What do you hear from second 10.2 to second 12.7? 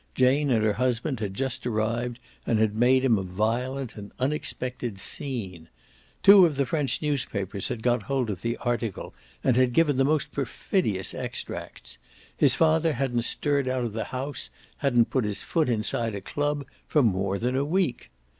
perfidious extracts. His